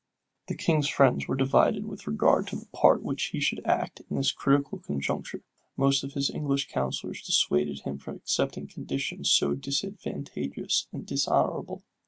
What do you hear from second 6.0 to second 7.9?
of his English counsellors dissuaded